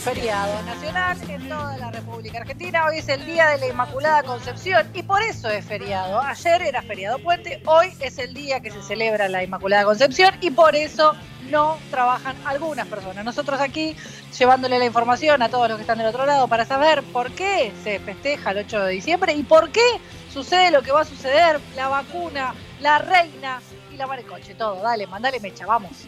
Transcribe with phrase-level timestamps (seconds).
[0.00, 2.86] feriado nacional en toda la República Argentina.
[2.86, 6.18] Hoy es el Día de la Inmaculada Concepción y por eso es feriado.
[6.20, 10.50] Ayer era feriado puente, hoy es el día que se celebra la Inmaculada Concepción y
[10.52, 11.14] por eso
[11.50, 13.26] no trabajan algunas personas.
[13.26, 13.94] Nosotros aquí
[14.38, 17.70] llevándole la información a todos los que están del otro lado para saber por qué
[17.84, 20.00] se festeja el 8 de diciembre y por qué
[20.32, 23.60] sucede lo que va a suceder, la vacuna, la reina
[23.92, 24.82] y la maricoche, todo.
[24.82, 26.06] Dale, mandale mecha, vamos.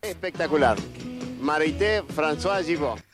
[0.00, 0.78] Espectacular.
[1.40, 3.07] Marité François Gibot.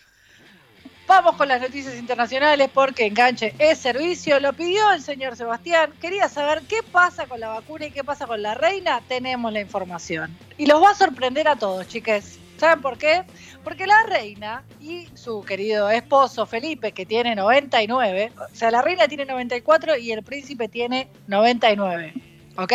[1.17, 4.41] Vamos con las noticias internacionales porque enganche es servicio.
[4.41, 5.93] Lo pidió el señor Sebastián.
[6.01, 9.01] Quería saber qué pasa con la vacuna y qué pasa con la reina.
[9.07, 10.37] Tenemos la información.
[10.59, 12.41] Y los va a sorprender a todos, chiques.
[12.57, 13.23] ¿Saben por qué?
[13.63, 19.07] Porque la reina y su querido esposo Felipe, que tiene 99, o sea, la reina
[19.07, 22.13] tiene 94 y el príncipe tiene 99,
[22.57, 22.73] ¿ok?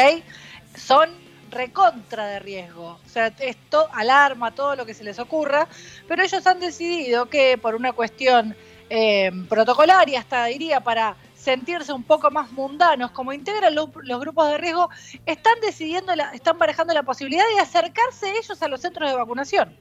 [0.77, 1.09] Son
[1.51, 2.99] recontra de riesgo.
[3.05, 5.67] O sea, esto alarma todo lo que se les ocurra,
[6.07, 8.55] pero ellos han decidido que por una cuestión
[8.89, 14.49] eh, protocolaria, hasta diría para sentirse un poco más mundanos, como integran lo- los grupos
[14.49, 14.89] de riesgo,
[15.25, 19.75] están decidiendo, la- están barajando la posibilidad de acercarse ellos a los centros de vacunación.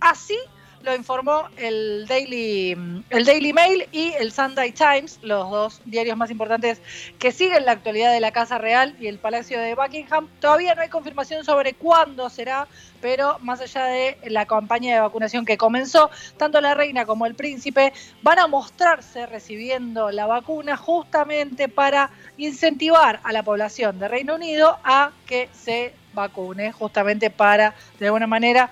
[0.00, 0.38] Así
[0.82, 6.30] lo informó el Daily, el Daily Mail y el Sunday Times, los dos diarios más
[6.30, 6.80] importantes
[7.18, 10.28] que siguen la actualidad de la Casa Real y el Palacio de Buckingham.
[10.40, 12.66] Todavía no hay confirmación sobre cuándo será,
[13.00, 17.34] pero más allá de la campaña de vacunación que comenzó, tanto la reina como el
[17.34, 24.34] príncipe van a mostrarse recibiendo la vacuna justamente para incentivar a la población de Reino
[24.34, 28.70] Unido a que se vacune, justamente para, de alguna manera,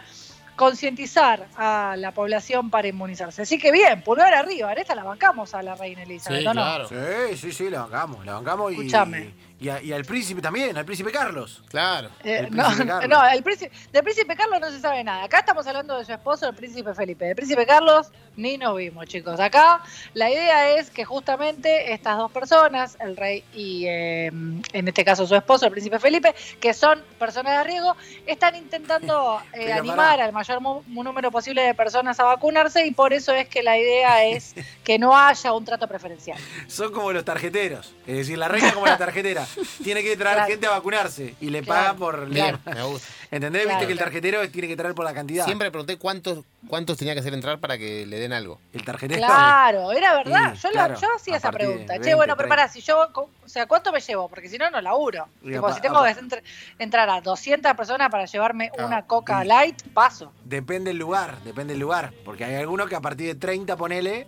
[0.56, 3.42] concientizar a la población para inmunizarse.
[3.42, 6.88] Así que bien, pulgar arriba, en esta la bancamos a la reina Elizabeth, Sí, claro.
[6.88, 9.30] Sí, sí, sí, la bancamos, la bancamos y, Escuchame.
[9.58, 11.62] Y, a- y al príncipe también, al príncipe Carlos.
[11.68, 12.10] Claro.
[12.22, 13.08] Eh, El no, príncipe Carlos.
[13.08, 15.24] no, el príncipe, del príncipe Carlos no se sabe nada.
[15.24, 17.24] Acá estamos hablando de su esposo, el príncipe Felipe.
[17.24, 19.40] Del príncipe Carlos ni nos vimos, chicos.
[19.40, 19.80] Acá
[20.12, 25.26] la idea es que justamente estas dos personas, el rey y eh, en este caso
[25.26, 27.96] su esposo, el príncipe Felipe, que son personas de riesgo,
[28.26, 30.24] están intentando eh, animar pará.
[30.26, 33.78] al mayor mu- número posible de personas a vacunarse y por eso es que la
[33.78, 36.36] idea es que no haya un trato preferencial.
[36.68, 37.94] Son como los tarjeteros.
[38.06, 39.45] Es decir, la reina como la tarjetera.
[39.82, 40.50] Tiene que traer Claro.
[40.50, 41.80] gente a vacunarse y le Claro.
[41.82, 42.28] pagan por...
[42.28, 43.08] Bien, le- me gusta.
[43.30, 43.62] ¿Entendés?
[43.62, 43.78] Claro.
[43.78, 45.44] Viste que el tarjetero tiene que traer por la cantidad.
[45.44, 48.60] Siempre pregunté cuántos, cuántos tenía que hacer entrar para que le den algo.
[48.72, 49.20] El tarjetero.
[49.26, 50.54] Claro, era verdad.
[50.54, 50.94] Sí, yo, claro.
[51.00, 51.94] yo hacía A esa pregunta.
[51.94, 52.56] che, 20, bueno, pero 30.
[52.56, 54.28] pará, si yo, o sea, ¿cuánto me llevo?
[54.28, 55.28] Porque si no, no laburo.
[55.42, 56.42] Tipo, si tengo que entr-
[56.78, 60.32] entrar a 200 personas para llevarme Ah, una Coca y- Light, paso.
[60.44, 62.12] Depende del lugar, depende del lugar.
[62.24, 64.26] Porque hay algunos que a partir de 30, ponele,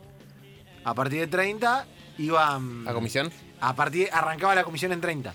[0.85, 1.87] a partir de 30
[2.19, 2.85] iban...
[2.85, 3.31] ¿La comisión?
[3.61, 5.35] A partir, arrancaba la comisión en 30,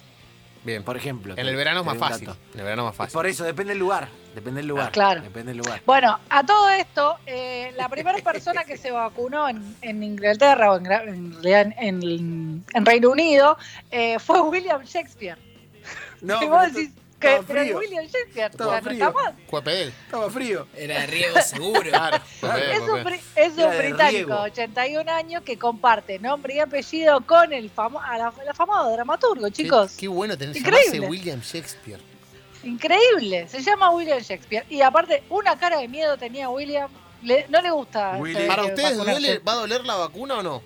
[0.63, 0.83] Bien.
[0.83, 1.33] por ejemplo.
[1.37, 2.29] En el verano es más fácil.
[2.53, 3.13] En el verano es más fácil.
[3.13, 4.07] Por eso, depende del lugar.
[4.33, 4.87] Depende del lugar.
[4.87, 5.21] Ah, claro.
[5.21, 5.81] Depende del lugar.
[5.85, 10.77] Bueno, a todo esto, eh, la primera persona que se vacunó en, en Inglaterra o
[10.77, 13.57] en, en realidad en, en- en Reino Unido
[13.91, 15.37] eh, fue William Shakespeare.
[16.21, 17.77] No, pero vos decís que frío.
[17.77, 19.13] William Shakespeare, Estaba frío.
[20.07, 20.67] Estaba frío.
[20.75, 21.81] Era de riego seguro.
[21.89, 22.19] Claro.
[22.39, 23.13] Fue Es fue Era
[23.75, 24.41] un de británico, riego.
[24.41, 29.49] 81 años, que comparte nombre y apellido con el, famo a la- el afamado dramaturgo,
[29.49, 29.91] chicos.
[29.93, 30.83] Qué, qué bueno tener Increíble.
[30.93, 31.99] llamarse William Shakespeare.
[32.63, 34.65] Increíble, se llama William Shakespeare.
[34.69, 36.89] Y aparte, una cara de miedo tenía William.
[37.21, 38.17] Le- no le gusta.
[38.19, 38.43] William.
[38.43, 40.61] eh, ¿Para ustedes duele, va a doler la vacuna o no?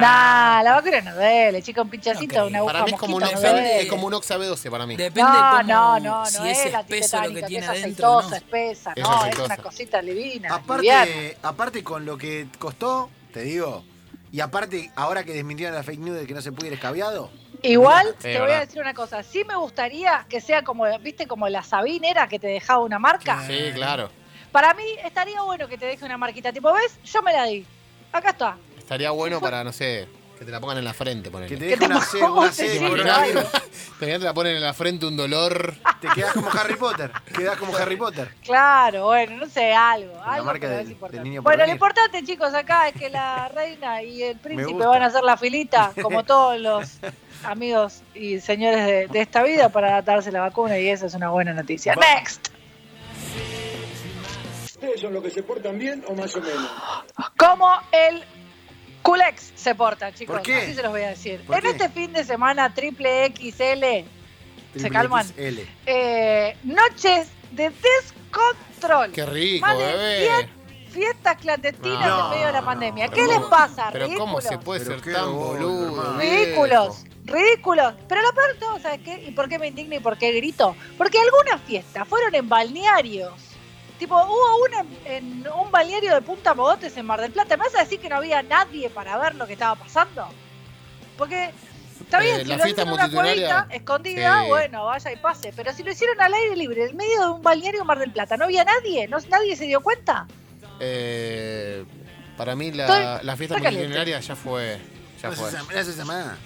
[0.00, 3.22] Nah, la vacuna no duele, chica, un pinchacito, una aguja Para mí es como, un
[3.22, 4.96] mosquito, no es como un Oxa B12 para mí.
[4.96, 7.64] Depende No, cómo, no, no, si no es es espeso lo que titetánica, que tiene
[7.64, 8.36] es adentro aceitosa, no.
[8.36, 10.22] espesa, Es no, es una cosita divina.
[10.22, 10.54] liviana.
[10.54, 13.84] Aparte, aparte con lo que costó, te digo,
[14.30, 17.30] y aparte ahora que desmintieron la fake news de que no se ir escabiado,
[17.62, 21.28] Igual Sí, te voy a decir una cosa, sí me gustaría que sea como, viste,
[21.28, 23.44] como la Sabinera que te dejaba una marca.
[23.46, 24.10] Sí, claro.
[24.50, 26.98] Para mí estaría bueno que te deje una marquita, tipo, ¿ves?
[27.04, 27.64] Yo me la di.
[28.12, 28.58] Acá está.
[28.92, 30.06] Estaría bueno para, no sé,
[30.38, 31.56] que te la pongan en la frente, que ponele.
[31.56, 33.44] te Que te una, C, pongo una un C de tecito, coronavirus.
[33.98, 35.74] Te la ponen en la frente un dolor.
[36.00, 37.10] Te quedas como Harry Potter.
[37.34, 38.28] Quedás como Harry Potter.
[38.44, 40.12] Claro, bueno, no sé, algo.
[40.16, 41.16] La algo marca del- es importante.
[41.16, 41.74] del niño por bueno, lo venir.
[41.76, 44.88] importante, chicos, acá es que la reina y el príncipe gusta.
[44.88, 46.98] van a hacer la filita, como todos los
[47.44, 51.30] amigos y señores de, de esta vida, para darse la vacuna, y esa es una
[51.30, 51.94] buena noticia.
[51.94, 52.48] Va- Next.
[54.66, 56.68] ¿Ustedes son los que se portan bien o más o menos?
[57.38, 58.24] Como el
[59.02, 60.36] Culex se porta, chicos.
[60.36, 60.56] ¿Por qué?
[60.56, 61.40] Así se los voy a decir.
[61.46, 61.70] ¿Por En qué?
[61.70, 64.06] este fin de semana triple XL,
[64.80, 65.26] ¿Se calman?
[65.26, 65.58] XL.
[65.86, 69.12] eh, noches de descontrol.
[69.12, 70.48] Qué rico, Más de bebé.
[70.90, 73.08] Fiestas clandestinas No, en medio de la pandemia.
[73.08, 73.88] ¿Qué les pasa?
[73.92, 74.64] Pero ¿cómo se Ridículos.
[74.64, 76.18] puede ser tan boludo?
[76.18, 77.94] Ridículos, ridículos.
[78.08, 79.24] Pero lo peor de todo, ¿sabes qué?
[79.26, 80.76] ¿Y por qué me indigno y por qué grito?
[80.98, 83.32] Porque algunas fiestas fueron en balnearios.
[84.02, 85.12] Tipo, hubo uno en,
[85.44, 87.56] en un balneario de Punta Mogotes en Mar del Plata.
[87.56, 90.26] ¿Me vas a decir que no había nadie para ver lo que estaba pasando?
[91.16, 91.52] Porque
[92.00, 95.52] está bien, Eh, si lo en una cuevita escondida, bueno, vaya y pase.
[95.54, 98.10] Pero si lo hicieron al aire libre, en medio de un balneario en Mar del
[98.10, 99.06] Plata, ¿no había nadie?
[99.06, 100.26] ¿No, ¿Nadie se dio cuenta?
[100.80, 101.84] Eh,
[102.36, 104.80] para mí la, Estoy- la fiesta multitudinaria ya fue.
[105.22, 105.48] Ya No fue.
[105.48, 106.38] se llama- no se llama.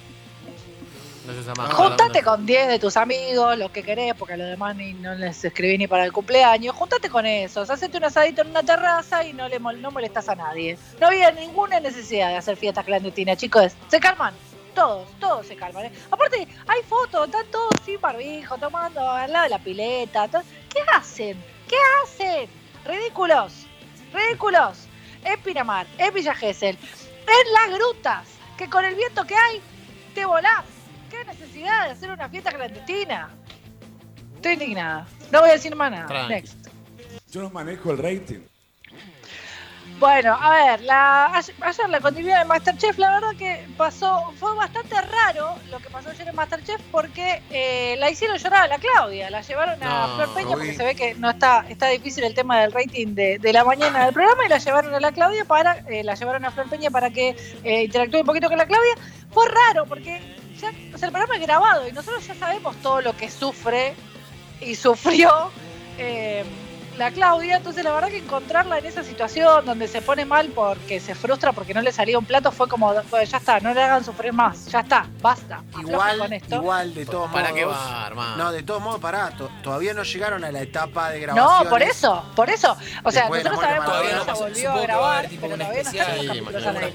[1.27, 1.67] No.
[1.71, 5.15] Juntate con 10 de tus amigos, los que querés, porque a los demás ni, no
[5.15, 6.75] les escribí ni para el cumpleaños.
[6.77, 10.37] Juntate con esos, hacete un asadito en una terraza y no le no molestas a
[10.37, 10.79] nadie.
[11.01, 13.73] No había ninguna necesidad de hacer fiestas clandestinas, chicos.
[13.89, 14.35] Se calman.
[14.75, 15.87] Todos, todos se calman.
[15.87, 15.93] ¿eh?
[16.11, 20.29] Aparte, hay fotos, están todos sin barbijo, tomando al lado de la pileta.
[20.29, 21.43] ¿Qué hacen?
[21.67, 22.49] ¿Qué hacen?
[22.85, 23.67] Ridículos,
[24.13, 24.87] ridículos.
[25.25, 29.61] En Pinamar, en Villa Gesell, en las grutas, que con el viento que hay,
[30.15, 30.76] te volás.
[31.17, 33.31] ¿Qué necesidad de hacer una fiesta clandestina?
[34.35, 35.07] Estoy indignada.
[35.31, 36.07] No voy a decir más nada.
[36.07, 36.35] Tranqui.
[36.35, 36.69] Next.
[37.33, 38.41] Yo no manejo el rating.
[39.99, 44.55] Bueno, a ver, la, ayer, ayer la continuidad de Masterchef, la verdad que pasó, fue
[44.55, 48.79] bastante raro lo que pasó ayer en Masterchef porque eh, la hicieron llorar a la
[48.79, 52.25] Claudia, la llevaron a No, Flor Peña porque se ve que no está, está difícil
[52.25, 55.13] el tema del rating de, de la mañana del programa y la llevaron a la
[55.13, 57.35] Claudia para, eh, la llevaron a Flor Peña para que
[57.65, 58.97] eh, interactúe un poquito con la Claudia.
[59.31, 60.21] Fue raro porque
[60.57, 63.95] o sea, el programa es grabado y nosotros ya sabemos todo lo que sufre
[64.61, 65.51] y sufrió
[65.99, 66.45] eh,
[66.99, 70.99] la Claudia, entonces la verdad que encontrarla en esa situación donde se pone mal porque
[70.99, 73.83] se frustra porque no le salía un plato fue como, "Bueno, ya está, no le
[73.83, 75.63] hagan sufrir más, ya está, basta.
[75.79, 76.55] Igual, con esto.
[76.57, 77.55] igual, de todos ¿Para modos.
[77.59, 78.37] qué va, hermano?
[78.37, 79.31] No, de todos modos, pará.
[79.37, 81.65] to- todavía no llegaron a la etapa de grabación.
[81.65, 82.77] No, por eso, por eso.
[83.05, 86.43] O sea, Después nosotros sabemos que ella volvió a grabar, tipo pero todavía especial,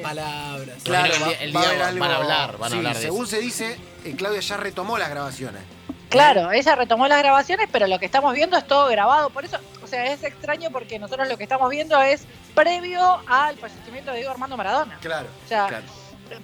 [0.02, 0.76] palabras.
[0.84, 3.02] Claro, el día- va- a día haber algo- van a hablar, van a hablar de
[3.02, 3.32] Según eso.
[3.36, 5.62] se dice, eh, Claudia ya retomó las grabaciones.
[6.10, 9.30] Claro, ella retomó las grabaciones, pero lo que estamos viendo es todo grabado.
[9.30, 9.58] Por eso,
[9.92, 12.24] sea, es extraño porque nosotros lo que estamos viendo es
[12.56, 14.98] previo al fallecimiento de Diego Armando Maradona.
[15.02, 15.28] Claro.
[15.46, 15.86] O sea, claro.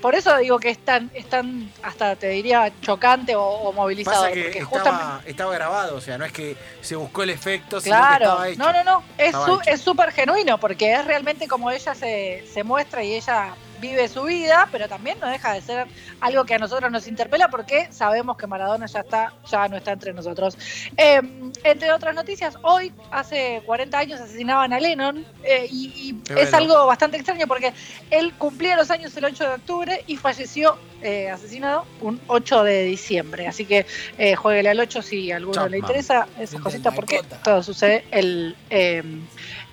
[0.01, 4.29] por eso digo que es tan, es tan hasta te diría, chocante o, o movilizador.
[4.29, 5.31] Pasa que porque estaba, justamente.
[5.31, 8.47] estaba grabado, o sea, no es que se buscó el efecto, sino que Claro, estaba
[8.49, 8.59] hecho.
[8.59, 13.03] no, no, no, Estaba es súper genuino porque es realmente como ella se, se muestra
[13.03, 15.87] y ella vive su vida, pero también no deja de ser
[16.19, 19.91] algo que a nosotros nos interpela porque sabemos que Maradona ya está, ya no está
[19.91, 20.57] entre nosotros.
[20.95, 21.21] Eh,
[21.63, 26.85] entre otras noticias, hoy, hace 40 años, asesinaban a Lennon eh, y, y Es algo
[26.85, 27.73] bastante extraño porque
[28.11, 32.83] él cumplía los años el 8 de octubre y falleció eh, asesinado un 8 de
[32.83, 33.47] diciembre.
[33.47, 33.85] Así que
[34.17, 35.71] eh, jueguele al 8 si a alguno Chapman.
[35.71, 39.03] le interesa esa Frente cosita al porque todo sucede el, eh,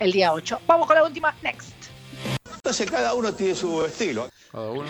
[0.00, 0.60] el día 8.
[0.66, 1.83] Vamos con la última, next.
[2.64, 4.26] Entonces cada uno tiene su estilo.
[4.50, 4.88] Cada uno.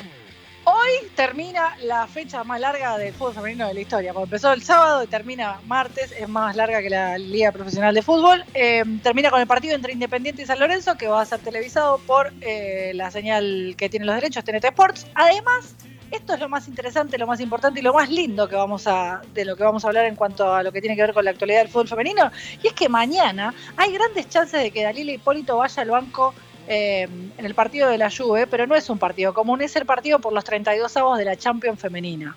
[0.63, 4.13] Hoy termina la fecha más larga del fútbol femenino de la historia.
[4.13, 8.03] Porque empezó el sábado y termina martes, es más larga que la Liga Profesional de
[8.03, 8.45] Fútbol.
[8.55, 11.99] Eh, termina con el partido entre Independiente y San Lorenzo, que va a ser televisado
[11.99, 15.09] por eh, la señal que tiene los derechos, TNT Sports.
[15.17, 15.75] Además,
[16.13, 19.21] esto es lo más interesante, lo más importante y lo más lindo que vamos a,
[19.35, 21.25] de lo que vamos a hablar en cuanto a lo que tiene que ver con
[21.25, 22.31] la actualidad del fútbol femenino.
[22.63, 26.33] Y es que mañana hay grandes chances de que Dalila Hipólito vaya al banco
[26.67, 29.87] eh, en el partido de la Juve, pero no es un partido común, es el
[29.87, 32.37] partido por los 32 avos de la Champions femenina.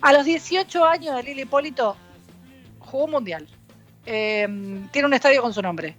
[0.00, 1.96] A los 18 años de Lili Hipólito
[2.78, 3.46] jugó un mundial.
[4.06, 4.46] Eh,
[4.90, 5.96] tiene un estadio con su nombre.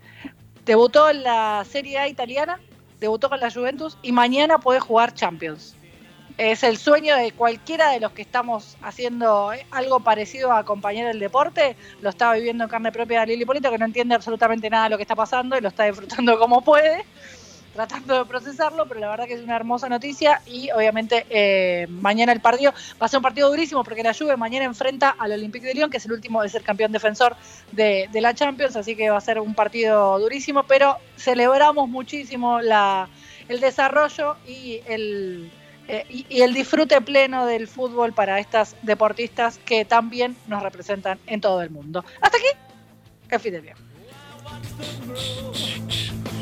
[0.66, 2.60] Debutó en la Serie A italiana,
[3.00, 5.76] debutó con la Juventus y mañana puede jugar Champions.
[6.39, 11.19] Es el sueño de cualquiera de los que estamos haciendo algo parecido a acompañar el
[11.19, 11.75] deporte.
[12.01, 14.96] Lo está viviendo en carne propia Lili Hipólito, que no entiende absolutamente nada de lo
[14.96, 17.03] que está pasando y lo está disfrutando como puede
[17.74, 22.31] tratando de procesarlo, pero la verdad que es una hermosa noticia y obviamente eh, mañana
[22.31, 25.67] el partido va a ser un partido durísimo porque la Juve mañana enfrenta al Olympique
[25.67, 27.36] de Lyon, que es el último de ser campeón defensor
[27.74, 32.62] de, de la Champions, así que va a ser un partido durísimo, pero celebramos muchísimo
[32.62, 33.10] la,
[33.50, 35.51] el desarrollo y el,
[35.89, 41.19] eh, y, y el disfrute pleno del fútbol para estas deportistas que también nos representan
[41.27, 42.05] en todo el mundo.
[42.22, 42.48] Hasta aquí,
[43.29, 43.75] el fin del día.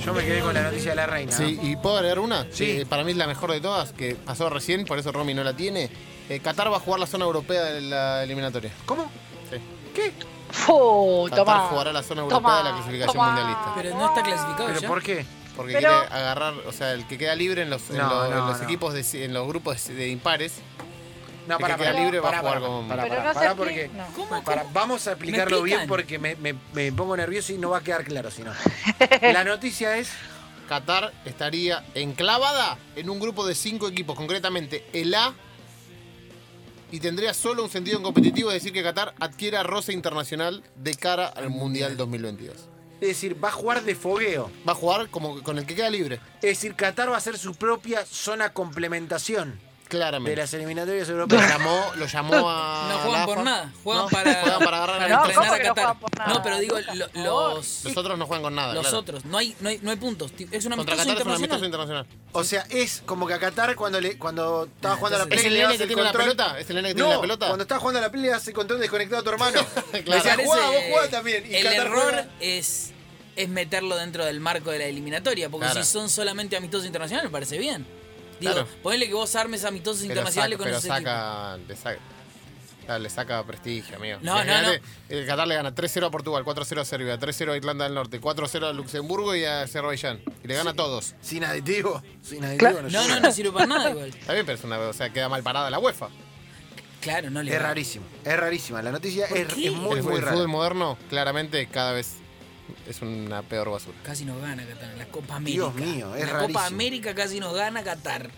[0.05, 1.31] Yo me quedé con la noticia de la reina.
[1.31, 2.77] Sí, y puedo agregar una, Sí.
[2.77, 5.43] que para mí es la mejor de todas, que pasó recién, por eso Romy no
[5.43, 5.89] la tiene.
[6.29, 8.71] Eh, Qatar va a jugar la zona europea de la eliminatoria.
[8.85, 9.03] ¿Cómo?
[9.49, 9.57] Sí.
[9.93, 10.13] ¿Qué?
[10.49, 11.59] Fu, Qatar toma.
[11.69, 13.27] jugará la zona europea Toma, de la clasificación toma.
[13.27, 13.73] mundialista.
[13.75, 14.87] Pero no está clasificado ¿Pero ya.
[14.87, 15.25] por qué?
[15.57, 18.25] Porque Pero- quiere agarrar, o sea, el que queda libre en los, en No, los-
[18.29, 18.63] en no, los no.
[18.63, 20.53] equipos, de, en los grupos de impares,
[21.47, 23.15] No, El que para, queda para, libre va a para, jugar para, con- para, Pero
[23.15, 23.89] para, para, porque.
[24.15, 24.43] ¿Cómo?
[24.43, 27.77] para- vamos a explicarlo ¿Me bien porque me, me- me pongo nervioso y no va
[27.79, 28.51] a quedar claro si no.
[29.21, 30.09] La noticia es
[30.69, 35.33] Qatar estaría enclavada en un grupo de cinco equipos, concretamente el A,
[36.91, 40.93] y tendría solo un sentido en competitivo de decir que Qatar adquiera roce internacional de
[40.95, 42.57] cara al Mundial 2022.
[42.99, 44.51] Es decir, va a jugar de fogueo.
[44.67, 46.19] Va a jugar como con el que queda libre.
[46.35, 50.35] Es decir, Qatar va a hacer su propia zona complementación de Claramente.
[50.35, 51.47] las eliminatorias europeas.
[51.57, 52.87] llamó, lo llamó a.
[52.91, 55.53] No juegan por nada, juegan No, para, juegan para agarrar para a No, entrenar ¿cómo
[55.53, 55.83] a que no Qatar.
[55.85, 56.33] juegan por nada?
[56.33, 58.73] No, pero digo, lo- los, Los otros no juegan con nada.
[58.73, 58.97] los claro.
[58.99, 60.31] otros, no hay, no, hay, no hay puntos.
[60.51, 61.65] Es un Contra amistoso Qatar es un amistoso internacional.
[61.65, 62.05] internacional.
[62.33, 65.23] O sea, es como que a Qatar cuando le, cuando estaba Ah, jugando a la
[65.23, 66.23] entonces- ¿Es Play el le nene das que el tiene la control.
[66.35, 66.59] pelota?
[66.59, 67.45] ¿Es el nene que tiene No, la pelota?
[67.47, 69.61] cuando estaba jugando a la Play le das el control desconectado a tu hermano.
[69.93, 70.23] Le Claro.
[70.23, 71.45] decía, Parece- jugá, vos jugás también.
[71.49, 72.27] Y el Qatar error juega.
[72.41, 72.91] es,
[73.35, 75.83] es meterlo dentro del marco de la eliminatoria, porque Claro.
[75.83, 77.87] si son solamente amistosos internacionales, me parece bien.
[78.39, 78.67] Digo, Claro.
[78.83, 81.99] ponele que vos armes amistosos Pero, internacionales saca, con pero ese saca, le saca,
[82.85, 84.19] claro, le saca prestigio, amigo.
[84.21, 87.57] No, no, Imagínate, El Qatar le gana 3-0 a Portugal, 4-0 a Serbia, 3-0 a
[87.57, 90.21] Irlanda del Norte, 4-0 a Luxemburgo y a Azerbaiyán.
[90.43, 91.15] Y le gana a todos.
[91.21, 92.01] Sin aditivo.
[92.21, 92.89] Sin aditivo tipo.
[92.89, 94.09] No, no, no sirve para nada igual.
[94.19, 96.09] Está bien, pero es una, o sea, queda mal parada la UEFA.
[97.01, 98.05] Claro, no le Es rarísimo.
[98.25, 98.81] Es rarísima.
[98.81, 99.65] La noticia ¿Por es, muy,
[99.97, 100.33] el, muy el rara.
[100.33, 102.15] fútbol moderno, claramente, cada vez
[102.87, 103.97] es una peor basura.
[104.03, 105.71] Casi nos gana Qatar en la Copa América.
[105.71, 106.59] Dios mío, es En la rarísimo.
[106.59, 108.29] Copa América casi nos gana Qatar.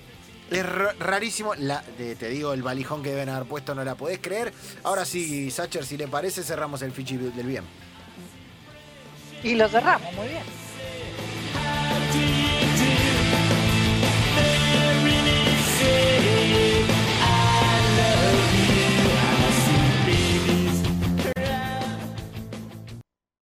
[0.51, 1.53] Es ra- rarísimo.
[1.55, 4.51] La, de- te digo, el valijón que deben haber puesto no la podés creer.
[4.83, 7.63] Ahora sí, Sacher, si le parece, cerramos el fichi del bien.
[9.43, 10.43] Y lo cerramos, muy bien.